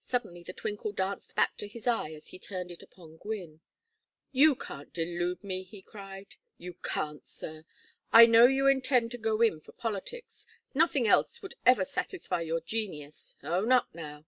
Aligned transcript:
Suddenly 0.00 0.42
the 0.42 0.54
twinkle 0.54 0.92
danced 0.92 1.34
back 1.36 1.54
to 1.58 1.68
his 1.68 1.86
eye 1.86 2.10
as 2.12 2.28
he 2.28 2.38
turned 2.38 2.70
it 2.70 2.82
upon 2.82 3.18
Gwynne. 3.18 3.60
"You 4.32 4.54
can't 4.54 4.90
delude 4.90 5.44
me!" 5.44 5.64
he 5.64 5.82
cried. 5.82 6.36
"You 6.56 6.76
can't, 6.82 7.28
sir. 7.28 7.66
I 8.10 8.24
know 8.24 8.46
you 8.46 8.66
intend 8.68 9.10
to 9.10 9.18
go 9.18 9.42
in 9.42 9.60
for 9.60 9.72
politics. 9.72 10.46
Nothing 10.72 11.06
else 11.06 11.42
would 11.42 11.56
ever 11.66 11.84
satisfy 11.84 12.40
your 12.40 12.62
genius. 12.62 13.36
Own 13.44 13.70
up, 13.70 13.90
now." 13.94 14.24